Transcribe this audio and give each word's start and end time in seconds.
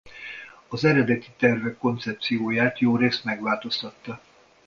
Az 0.67 0.83
eredeti 0.85 1.27
tervek 1.37 1.77
koncepcióját 1.77 2.79
jórészt 2.79 3.23
megváltoztatta. 3.23 4.21